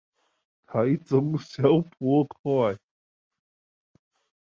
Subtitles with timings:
[0.65, 1.61] 台中消
[1.99, 2.75] 波塊